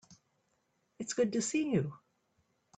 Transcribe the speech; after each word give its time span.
It's 0.97 1.13
good 1.13 1.31
to 1.33 1.43
see 1.43 1.73
you. 1.73 1.93